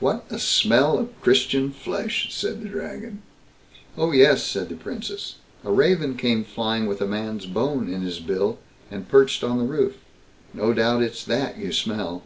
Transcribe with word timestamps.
"What 0.00 0.24
a 0.28 0.40
smell 0.40 0.98
of 0.98 1.20
Christian 1.20 1.70
flesh", 1.70 2.34
said 2.34 2.60
the 2.62 2.68
Dragon. 2.68 3.22
"Oh, 3.96 4.10
yes", 4.10 4.44
said 4.44 4.68
the 4.70 4.74
Princess, 4.74 5.36
"a 5.62 5.70
raven 5.70 6.16
came 6.16 6.42
flying 6.42 6.86
with 6.86 7.00
a 7.00 7.06
man's 7.06 7.46
bone 7.46 7.88
in 7.88 8.02
his 8.02 8.18
bill, 8.18 8.58
and 8.90 9.08
perched 9.08 9.44
on 9.44 9.56
the 9.58 9.62
roof. 9.64 9.94
No 10.52 10.74
doubt 10.74 11.04
it's 11.04 11.22
that 11.26 11.58
you 11.58 11.70
smell." 11.70 12.24